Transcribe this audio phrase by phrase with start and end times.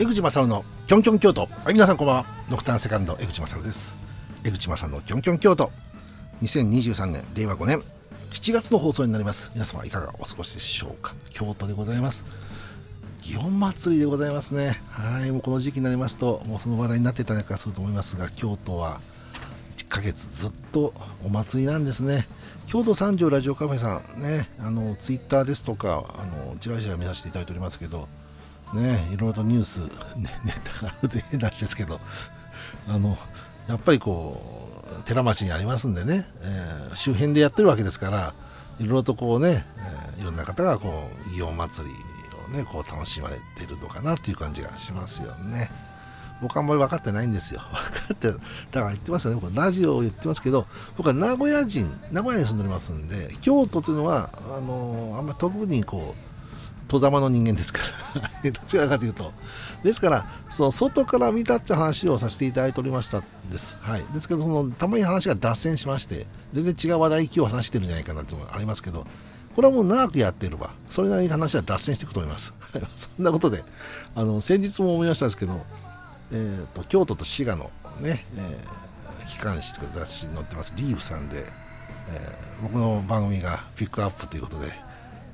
[0.00, 1.42] 江口勝のキョンキョン京都。
[1.42, 2.26] はい皆さんこんばんは。
[2.48, 3.98] ノクターンセカンド江口勝です。
[4.44, 5.70] 江口勝のキョンキョン京都。
[6.40, 7.82] 2023年令和5年。
[8.32, 9.50] 7月の放送になります。
[9.52, 11.14] 皆様いかがお過ごしでしょうか。
[11.28, 12.24] 京都でございます。
[13.20, 14.80] 祇園祭りでございますね。
[14.88, 19.02] はいもうこの時期になりますともうその話題になっていただかすると思いますが京都は
[19.76, 22.26] 1ヶ月ずっとお祭りなんですね。
[22.66, 28.08] 京都三条ラジオカフェさんねあのツイッターですとかあのちらちら見させていただいておりますけど
[28.74, 29.78] ねいろいろとニュース、
[30.16, 32.00] ね、ネタがあるで変な話ですけど
[32.88, 33.16] あの
[33.68, 34.40] やっぱりこ
[34.98, 38.34] う寺町にありますんでね、えー、周辺でやってるわけですから
[38.78, 39.66] いろいろとこうね、
[40.16, 41.94] えー、いろんな方がこう祇園祭り
[42.36, 45.70] をねこう楽しまれてるのかなっていう感じがしますよね。
[46.40, 47.60] 僕あんまり分かってないんですよ。
[47.70, 48.40] 分かって、だか
[48.72, 49.40] ら言ってますよね。
[49.40, 56.29] 僕ラジオを言ってますけど、僕は名古屋人、名古屋に住んでおりますんで、京都というのは、あのあんまり特にこう、
[56.90, 57.78] 戸ざまの人間ですか
[58.42, 59.32] らどちらかというと
[59.84, 69.06] ですからその外から見たって話をさせていただいておりましたです、はい、ですけどそのたまに話が脱線しまして全然違う話題今日話してるんじゃないかなっていうのがありますけど
[69.54, 72.52] これはもう長くやっていればそれなりに話は脱線していくと思います
[72.96, 73.62] そんなことで
[74.16, 75.64] あの先日も思いましたんですけど、
[76.32, 84.89] えーと、京都と滋賀のね、えー、機関誌とか雑誌に載ってますリーブさんで、えー、僕の番組がピックアップということで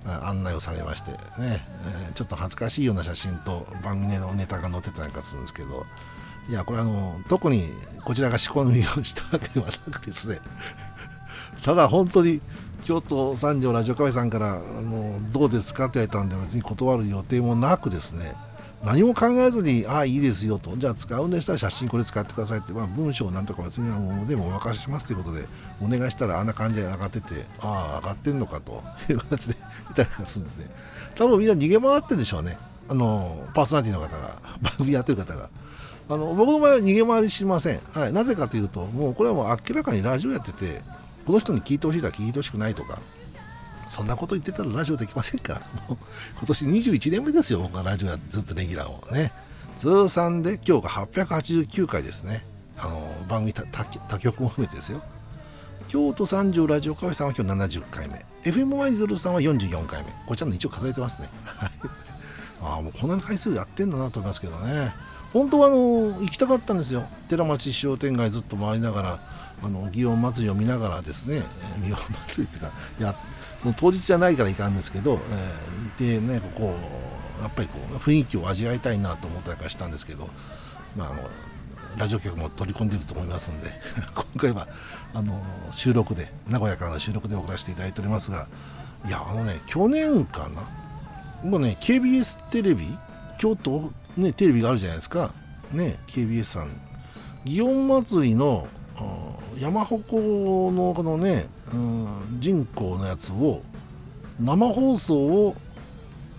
[0.06, 5.86] 案内をされましてね、えー、ちょっと恥ずかしいような写真と番組のネタが載ってたりなんかするんですけど
[6.48, 7.70] いやこれあの特に
[8.04, 10.38] こちらが仕込みをしたわけではなくですね
[11.64, 12.40] ただ本当に
[12.84, 18.36] 京都三条ラジオカフェさんからあのどうですかって言われたんで別に断る予定もなくですね
[18.84, 25.46] 何も考えずに、ああ、いいですよと、じゃあ使うんでしたら写真これ使ってくださいって、まあ、文章なんとか別にはもう全部お任せしますということで、
[25.82, 29.55] お願いしたらあんな感じで上がってて、ああ、上がってんのかという形で
[29.90, 30.66] いたりするんで、
[31.14, 32.58] 多分みんな逃げ回ってるんでしょうね、
[32.88, 35.48] あのパーソナリティの方が、番組やってる方が。
[36.08, 40.82] あの僕の場合は逃げ回りしません、はい、なぜかというと、もうこれはもう明らかにラジオやってて、
[41.26, 43.00] この人に聞いてほしいとか聞いてほしくないとか、
[43.88, 45.98] そんなこと言ってたらラジオできませんから、もう
[46.36, 49.32] 今年21年目ですよ、僕はラジオやずっとレギュラーをね。
[49.76, 52.46] 通算で今日が889回ですね。
[52.78, 53.84] あの番組他
[54.18, 55.02] 局も含めてですよ。
[55.88, 58.24] 京都三条ラジオカフェさんは今日70回目。
[58.42, 60.10] FM ワイズルさんは44回目。
[60.26, 61.28] こちらの一応数えてますね。
[62.60, 64.92] ああ、もうこんな回数やってんだなと思いますけどね。
[65.32, 65.76] 本当はあの
[66.20, 67.06] 行きたかったんですよ。
[67.28, 69.20] 寺町商店街ずっと回りながら、
[69.62, 71.42] あの祇園祭りを見ながらですね、
[71.80, 71.96] 祇園
[72.28, 73.14] 祭りっていうか、や
[73.58, 75.20] その当日じゃないからいかんですけど、
[75.98, 76.74] えー、でねこ
[77.38, 80.28] うやっぱりこう雰囲気を味わいたいなと思ったりしたんですけど、
[80.96, 81.22] まあ、あの
[81.96, 83.70] ラジオ局も取り込んでいると思いますんで
[84.14, 84.68] 今回は
[85.14, 85.42] あの
[85.72, 88.48] 収録で名古屋からの収録で送らせていただいておりますが
[89.06, 91.48] いやあのね去年かな？
[91.48, 92.86] もうね KBS テレビ
[93.38, 95.32] 京都ねテレビがあるじゃないですか。
[95.72, 96.68] ね KBS さん。
[97.44, 98.66] 祇園祭の
[99.58, 103.62] 山鉾のこのね、うん、人口のやつを
[104.40, 105.54] 生放送を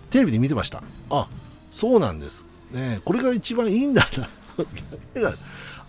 [0.10, 0.84] テレビで見てました。
[1.10, 1.30] あ
[1.72, 4.28] そうなんです、ね、これが一番いいんだな。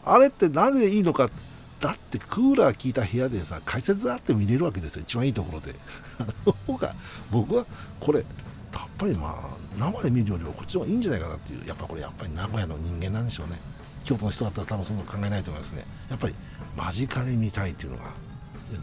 [0.05, 1.29] あれってなぜいいのか
[1.81, 5.75] だってクーラー効いた部屋でさ解説あって見れるわけですよ一番いいところで。
[6.67, 6.95] 僕は
[7.31, 7.67] 僕は
[8.01, 13.59] これやっぱりまあ生で見るよりもこっちの方がいいんじゃないかなっていうやっぱこれやっぱり名古屋の人間なんでしょうね。
[14.05, 15.85] 京都の人だったら多分そんな考えないと思いますね。
[16.11, 16.35] やっぱり
[16.77, 18.05] 間近で見たいというのが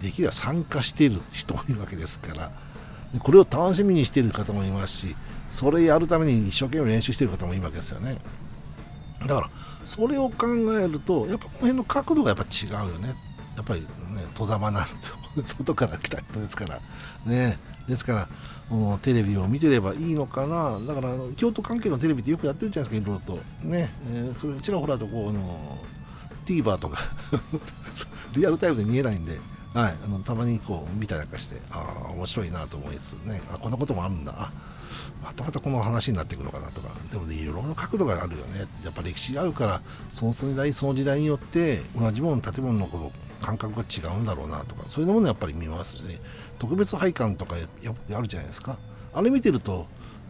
[0.01, 2.51] できれば参加している人もいるわけですから。
[3.19, 5.15] これを楽しみにしている方もいますし
[5.49, 8.17] それやるために一生懸命練習している方もいるわけですよね。
[9.21, 9.49] だから
[9.85, 10.47] それを考
[10.79, 13.15] えるとやっぱこの辺の角度がやっぱ違うよね。
[13.55, 13.87] やっぱりね
[14.35, 15.15] 戸ざまなんですよ
[15.45, 16.79] 外から来た人ですから。
[17.25, 17.57] ね。
[17.87, 18.27] ですか
[18.71, 20.79] らテレビを見てればいいのかな。
[20.79, 23.67] だから京都関係のテレビってよくやってるじゃないですかいろいろと。
[23.67, 25.77] ね、えー、それちらほらとこうあの
[26.45, 26.99] TVer とか。
[28.33, 29.39] リアルタイムで見えないんで、
[29.73, 33.41] はい、あのたまにこう見たりなんかしてああ面白いなと思いつつね。
[33.51, 34.33] あこんなこともあるんだ。
[34.35, 34.51] あ
[35.23, 38.67] またまたこの話になっていくのかなとかでもねいろいろな角度があるよね。
[38.83, 46.19] やっぱ歴史があるからその時代その時代によって同じもの建物のこの感覚が違うんだろうなとかそういうものやっぱり見ますしね。
[46.59, 47.67] 特別拝観とかや
[48.09, 48.77] やるじゃないですか。
[49.13, 49.87] あれ見てると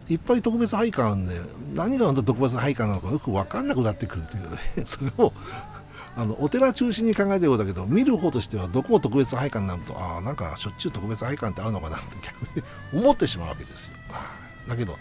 [0.07, 1.35] いっぱい特別拝観で
[1.73, 4.57] 何が特別拝観なのかよく分かんなくなってくるというね。
[4.85, 5.33] それを
[6.17, 13.95] あのお寺中心に考えてるようだけど見る方としてはどこも特別拝観になるとああなんかしょっちゅう特別拝観ってあるのかなって逆に思ってしまうわけですよ。
[14.67, 14.97] だけど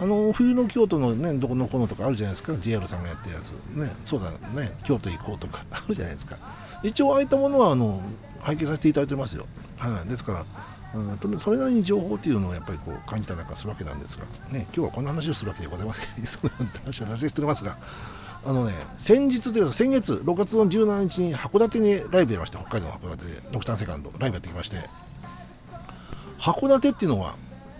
[0.00, 2.54] あの冬の京都のねどこのこのとかあるじゃないですか。
[2.56, 3.52] JR さんがやってるやつ。
[3.74, 4.72] ねそうだね。
[4.84, 6.36] 京都行こうとか あるじゃないですか。
[6.82, 8.02] 一応ああいったものはあの
[8.40, 9.46] 拝見させていただいてますよ、
[9.78, 10.44] はい、ですから
[10.94, 16.06] うん、それなりに情報っていうのをやっぱりこう感じたりなんかするわけなんですが、ね、今日はこんな話をするわけでございません。
[16.26, 16.50] そんな
[16.84, 17.78] 話は脱線しておりますが。
[18.44, 24.78] あのね先日というか先月6月の17日に函館にライブやりまして北海道の函館でノクタンセカンドライブやってきまして。
[26.40, 27.36] 函館っていうのは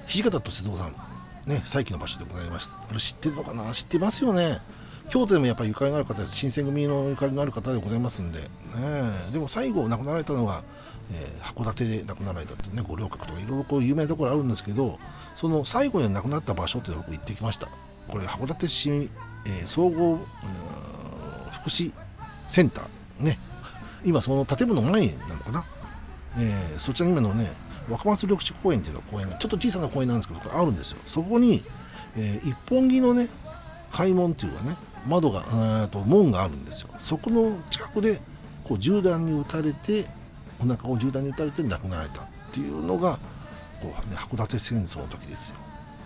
[0.06, 1.11] 土方歳三さん。
[1.46, 2.76] ね再起の場所でございます。
[2.76, 3.72] これ知ってるのかな？
[3.72, 4.60] 知ってますよね。
[5.10, 8.46] 京都でもやっぱりゆかりのある方新選組のゆかりのある方でございますんで、ね、
[9.32, 10.62] でも最後亡くなられたのは、
[11.12, 14.98] えー、函館で亡くなられたってね五稜郭とかいろいろこう有名なところあるんですけど
[15.34, 17.68] その最後に亡くなった場所っていうのを僕行ってきました。
[18.08, 20.18] これ函館市、えー、総合、
[21.52, 21.92] 福祉
[22.48, 23.24] センター。
[23.24, 23.38] ね。
[24.04, 25.64] 今その建物前なのかな、
[26.38, 27.52] えー、そちらに今のね
[27.88, 30.99] 若松緑地公園っていうのは公園がちょっと小さな公園なんですけどあるんですよ。
[31.06, 31.62] そこに、
[32.17, 33.29] えー、一本木のね
[33.93, 34.76] 開門っていうかね
[35.06, 36.88] 窓がと門があるんですよ。
[36.99, 38.20] そこの近くで
[38.64, 40.06] こう銃弾に撃たれて
[40.61, 43.19] お腹を銃弾に撃たれて亡くなられたっていうのが
[43.81, 45.56] こう、ね、函館戦争の時ですよ、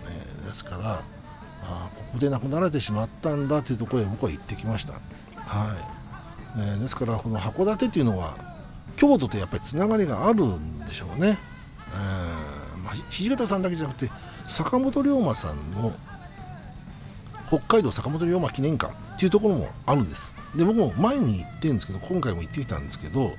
[0.08, 1.02] ね、ですから
[1.62, 4.94] あここで亡くなられてしまったんだというところへ僕は行ってきました。
[4.94, 5.00] はい、
[6.56, 8.36] えー、ですからこの函館っていうのは
[8.96, 11.38] 京都とやっぱりつながりがあるんでしょうね、
[12.86, 14.12] まあ、土方さんだけじゃなくて
[14.46, 15.92] 坂本龍馬さんの
[17.48, 20.32] 北海道坂本龍馬記念館っていうところもあるんです。
[20.54, 23.32] で僕も前に行ってるんですけど今回も行ってきたんですけど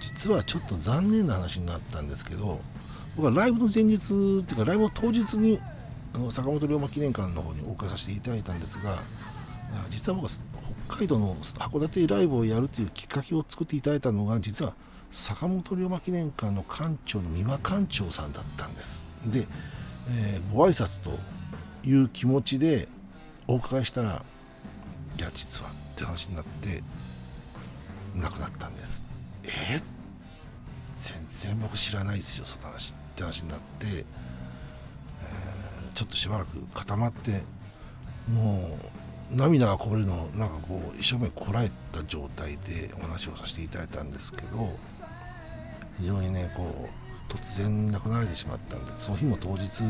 [0.00, 2.60] 実はちょっと残念な話になったんですけど
[3.14, 3.96] 僕はライブの前日
[4.40, 5.60] っていうかライブの当日に
[6.14, 9.02] あの坂本龍馬記念館の方にお伺いさせていただいたんですが
[9.90, 10.30] 実は僕は
[10.88, 14.74] 北海道の函館ライブをやるというきっかけを作っていただいたのが実は
[15.12, 19.04] 坂本龍馬記念館の館長の三輪館長さんだったんです。
[19.26, 19.46] で、
[20.08, 21.18] えー、ご挨拶と
[21.86, 22.88] いう気持ちで
[23.46, 24.24] お伺いしたら
[25.18, 26.82] いや実はって話になって
[28.16, 29.04] 亡くなったんです。
[29.44, 29.48] え？
[29.76, 29.82] ー、
[30.94, 34.04] 全然僕知らないですよその話って話になって、えー、
[35.94, 37.42] ちょっとしばらく固まって
[38.32, 38.78] も
[39.30, 44.78] う涙がこぼれるのをなんかこう一生懸命こらえた状態でお話をさせていただいたんですけど
[46.02, 46.88] 非常にねこ
[47.30, 49.84] う突然亡くなられてしまったんでその日も当日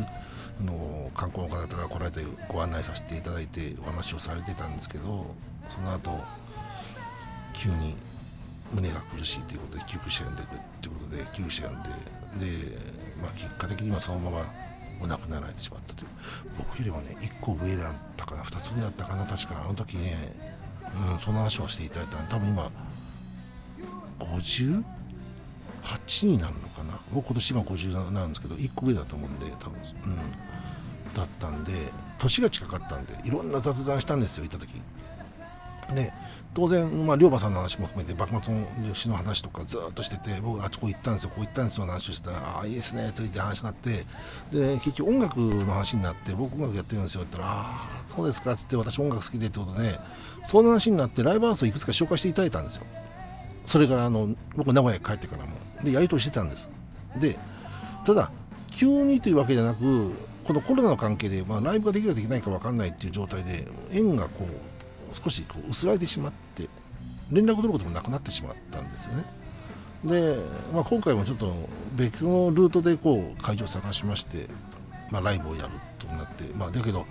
[0.62, 5.35] の観光の方が来られてご案内させていただいてお話をされてたんですけど
[5.70, 6.23] その後
[7.55, 7.97] 急に
[8.73, 12.76] 胸が苦しいということで救急車呼んでくれということで救急車呼んでで、
[13.23, 14.44] まあ、結果的にはそのまま
[15.00, 16.09] お亡くなられてしまったという
[16.59, 20.35] 僕よりもね1個上だったかな2つ上だったかな確かあの時ね、
[21.12, 22.70] うん、その話をしていただいた多分今
[24.19, 24.85] 50
[25.82, 26.99] 8になるのかな？
[27.12, 29.79] 僕今年今57なんですけど1個上だと思うんで多分。
[30.06, 30.17] うん。
[31.14, 31.73] だったんで
[32.19, 34.70] 年が近かったんでいろんな雑談したんですよ行った時。
[35.94, 36.11] で
[36.55, 41.31] 当然、まあ、龍馬さんの話も含めて幕末の歴史の話とかずっとしてて僕あっちこ行ったんですよ。
[41.31, 44.06] こう行ったんですよ話をしてたらああいいですねついて話になって。
[44.50, 49.99] で結局音楽の話になって僕音楽やってるんですよって言ったらああそうですかって言って私音楽好きでってことで
[50.44, 52.85] その話になってライブハウスをいくつか紹介していただいたんですよ。
[53.67, 55.62] それからあの僕名古屋に帰ってからも。
[55.82, 56.69] でやり取りしてたんです。
[57.19, 57.38] で
[58.05, 58.31] ただ
[58.70, 60.12] 急にというわけじゃなく
[60.44, 66.69] このコロナの関係で、まあ、ライブができるかできないか分かんないっていう状態で縁がこう少しこう薄らいでしまって
[67.31, 69.25] 連絡取ることもなくなってしまったんですよね。
[70.05, 70.37] で、
[70.75, 71.54] まあ、今回もちょっと
[71.95, 74.49] 別のルートでこう会場を探しまして、
[75.11, 77.07] まあ、ライブをやるとなって、まあ、だけど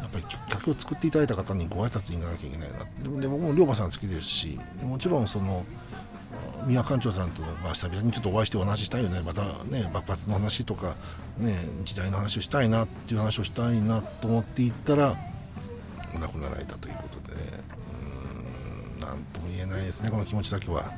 [0.00, 2.78] やっぱり客を作っていただいた方にご挨拶に行かなきゃいけないな。
[3.20, 5.64] で僕も龍馬さん好きですしもちろんその
[6.66, 10.96] 宮館長さんと、まあ、久々にちょっとお会いしてお話ししたいよねまたね爆発の話とか、
[11.38, 15.16] ね、時代の話をしたいなっていう話をしたいなと思って行ったら
[16.18, 17.36] 亡くなられたということで
[18.96, 20.90] うん何とも言えないですねこの気持ちだけは。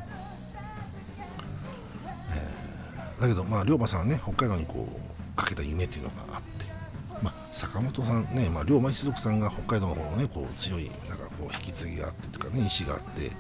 [2.35, 6.73] えー、だけどまあ龍馬さんはね北海道にこうかけた夢というのがあって。
[7.23, 13.31] まあ、坂本さんね、まあ、龍馬一族さんが北海道の方のねこう強いなんかこう引き継ぎがあってというかね意思があって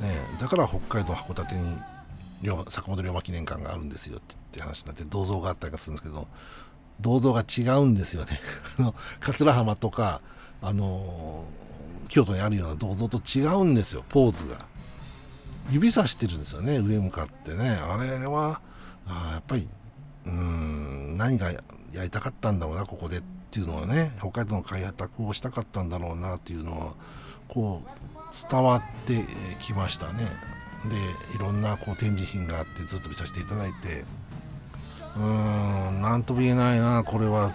[0.00, 1.76] ね、だから北海道函館に
[2.68, 4.20] 坂本龍馬記念館があるんですよっ
[4.50, 6.26] て話になって銅像があったりするんですけど
[7.00, 8.40] 銅像が違うんですよね。
[9.20, 10.20] 桂浜とか、
[10.60, 14.66] あのー、京都にあるような銅像と違うんですよポーズが。
[15.70, 17.70] 指さしてるんですよね上向かってね。
[17.70, 18.60] あれは
[19.06, 19.68] あやっぱり
[20.26, 21.60] うん何がや
[22.02, 26.94] りたかったんだろうなここでっていうのはね北海道の開拓をしたかったんだろうなっていうのは
[27.52, 29.24] こう伝わって
[29.60, 30.26] きましたね。
[30.86, 30.96] で
[31.36, 34.04] いろんなこう展示品があってずっと見させていただいて。
[35.14, 37.52] うーん何とも言えないなこれは。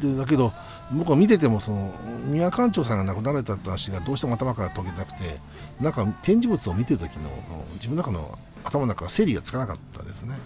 [0.00, 0.52] でだけど
[0.92, 1.92] 僕は見ててもその
[2.24, 5.38] 宮館長さんが亡くなられたって話がどうしても頭から解けなくて
[5.80, 7.30] なんか展示物を見てる時の
[7.74, 10.36] 自分の中の頭の中は整理がつかなかったですね。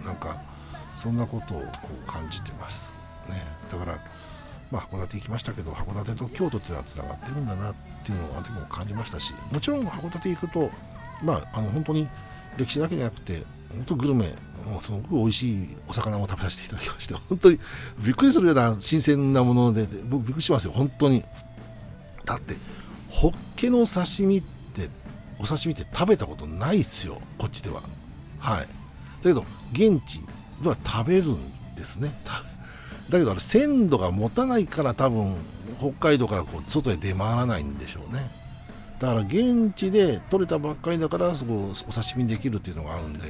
[0.00, 0.40] うんなんか
[0.94, 1.66] そんなことをこ
[2.06, 2.94] う感じてます
[3.28, 3.42] ね。
[3.70, 3.98] だから
[4.74, 10.68] まあ、函館行きましたけど函館と京都っていうのはつながってるんだなっていうのをあの時も感じましたしもちろん函館行くと
[11.22, 12.08] まああの本当に
[12.56, 14.34] 歴史だけじゃなくて本当グルメ
[14.66, 17.60] もうすごく美味しいお魚を食べさせていただきまして 本当に
[18.00, 20.72] びっくりするような新鮮なもので僕びっくりしますよ。
[20.74, 21.24] 本当に。
[22.24, 22.56] だって
[23.10, 24.88] ホッケの刺身って
[25.38, 27.20] お刺身って食べたことないですよ。
[27.38, 27.82] こっちでは。
[28.40, 28.60] はい。
[28.60, 28.66] だ
[29.22, 30.20] けど現地
[30.62, 32.12] では食べるんですね。
[33.10, 35.36] だけどあれ鮮度が持たないから多分
[35.78, 38.30] 北海道からこう外へ出回らないんでしょうね。
[38.98, 43.20] だから現地で取れたばっかりだからそこお刺身できるっていうのがあるんで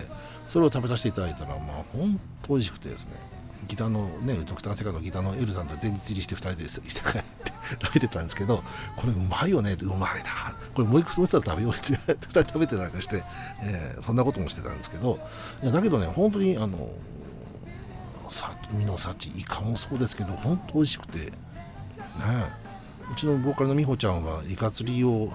[0.46, 3.14] それを食べさせていただいたらまあ本当美味しくてですね。
[3.66, 8.62] ギターのねドクターセカンドギターのエルさんと前日入りして2人でして帰って食べてたんですけど
[8.96, 9.76] これうまいよね。
[9.80, 10.54] うまいな。
[10.74, 13.24] これもう一個もう一食べようって2人食べてなんかして、
[13.62, 15.18] えー、そんなこともしてたんですけど。
[15.62, 16.90] いやだけどね本当にあの
[18.70, 21.32] 海の幸イカもそうですけど本当美味しくてね
[23.12, 25.30] うちのボーカルの美穂ちゃんはイカ釣りを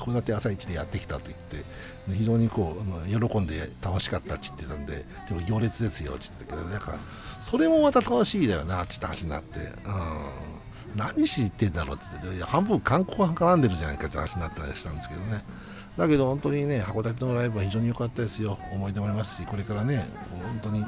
[0.00, 1.64] 函館朝市でやってきたと言って
[2.12, 6.98] 非常にこう喜んで楽しかったっちってたんででも行列ですよっちってたけどなんか
[7.40, 15.44] それもまた楽しいだよなあっちって話になって、うん、何しに行ってんだろうってって半分観光が絡んでるじゃないかって話になったりしたんですけどね。
[15.96, 18.58] だけど本当にね函館のライブは非常に良かったですよ。
[18.72, 20.84] 思い出もありますしこれからね本当に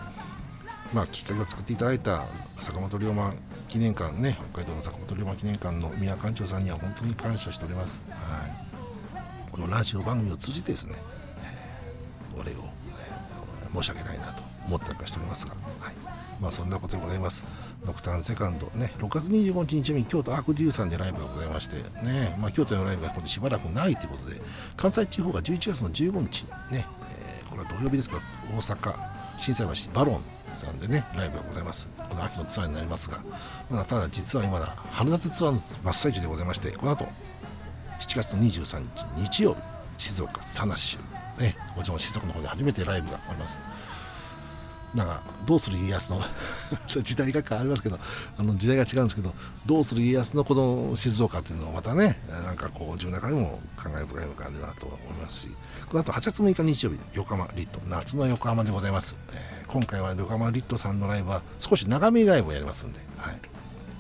[0.93, 2.25] まあ、きっかけを作っていただいた
[2.59, 3.33] 坂本龍馬
[3.69, 10.97] 記念館ね北海道の坂本龍馬記念館の宮館長さんには本当に感謝しております、はい、このラジオ番組を通じてですね、
[12.35, 12.55] えー、お礼を、
[12.99, 15.95] えー、申し上げたいなと思ったりしておりますが、はい。
[16.41, 17.45] まあ、そんなことでございます。
[17.85, 24.41] ノクターンセカンドね6月25日日曜日京都アークデューさんでライブがございましてね、まあ、京都のライブがここでしばらくないということで
[24.77, 28.21] 関西地方が11月の15日ね、えー、これは土曜日ですけど
[28.55, 29.10] 大阪
[29.41, 30.23] 心斎橋バロン
[30.55, 31.89] さんでねライブがございます。
[31.97, 33.19] この秋のツアーになりますが、
[33.71, 37.07] まだただ実は今だ春夏ツアーの真っ最中でございましてこの後
[38.01, 39.61] 7月の23日日曜日
[39.97, 40.99] 静岡佐那市
[41.39, 43.59] ねこちらも静岡の方で初めてライブがあります。
[44.95, 46.23] なんかどうする家康の
[47.03, 47.99] 時代が変わりますけど
[48.39, 55.49] あの時代が違うんですけどどうする家康のこの静岡っていうのをまたねなんかこう自分の中でも感慨深いのがあるなと思いますし
[55.89, 63.39] この後8月6日日曜日横浜リット夏の横浜でございます、えー、今回は横浜リットさんのライブは少し長めライブをやりますんで、はい。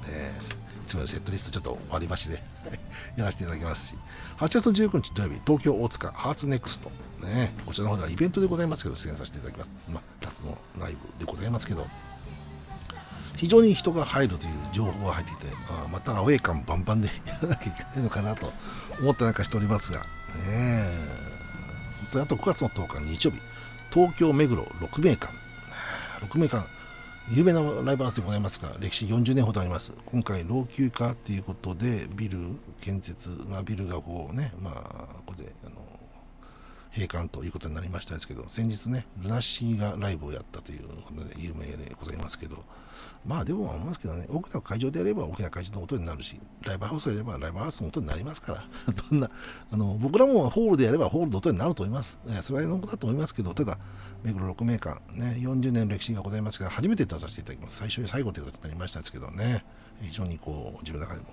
[0.08, 0.56] えー、い
[0.86, 2.42] つものセットリストちょっと割り箸で
[3.16, 3.96] やらせていただきますし
[4.38, 6.90] 8月19日土曜日東京大塚ハーツネクスト。
[7.20, 9.78] ねこちらの方ではイベントでございますけど出演させていただきます。
[9.88, 11.86] まあ夏のライブでございますけど
[13.36, 18.52] 非常に人が入るという情報が入っていてあまたアウェー感バンバンで やらなきゃいけないのかなと
[19.00, 20.00] 思ってなんかしておりますが
[20.46, 20.90] ね
[22.14, 23.40] あと9月の10日日曜日
[23.90, 25.32] 東京目黒6名館
[26.22, 26.66] 6名館
[27.32, 29.92] 有名なライブハウスでございますが、歴史40年ほどあります。
[30.06, 32.38] 今回、老朽化ということで、ビル
[32.80, 35.76] 建設、まあ、ビルがこうね、まあ、ここで、あの、
[36.92, 42.64] 閉館ということになりましたですけど、先日ね、ルナシーがライブをやったということで有名でございますけど、
[43.24, 48.64] まあでも思いますけどね、大きな会場でやれば大きな会場の音になるし、ライブハウスでやればライブハウスの音になりますから、
[49.10, 49.30] どんな、
[49.70, 52.18] あの、僕らもホールでやればホールの音になると思います。
[52.42, 53.78] それはのことだと思いますけど、ただ、
[54.24, 57.76] 目黒6名館、ね、40年の歴史がございますが、初めて出させていただきます。
[57.76, 59.64] 最初で最後ということになりましたですけどね、
[60.02, 61.28] 非常にこう、自分の中でも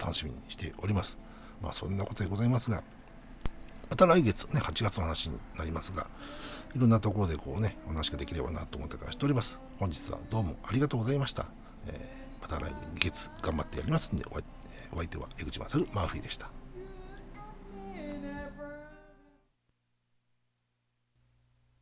[0.00, 1.18] 楽しみにしております。
[1.60, 2.82] まあそんなことでございますが、
[3.90, 6.06] また来月ね、8月の話になりますが、
[6.74, 9.58] いろんなところでこうね、お話ができればなと思ってからしております。
[9.78, 11.46] 本日はどうもありがとうございました。
[11.86, 16.57] えー、また来月頑張ってやりますんで、お相手は江口勝マーフィーでした。